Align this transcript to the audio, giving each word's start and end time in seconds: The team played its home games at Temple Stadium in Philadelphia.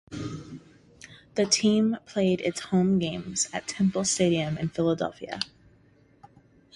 The 1.35 1.45
team 1.45 1.97
played 2.07 2.41
its 2.41 2.59
home 2.61 2.97
games 2.97 3.47
at 3.53 3.67
Temple 3.67 4.03
Stadium 4.03 4.57
in 4.57 4.69
Philadelphia. 4.69 5.37